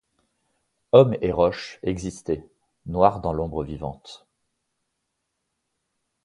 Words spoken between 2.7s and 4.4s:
noir dans l’ombre vivante!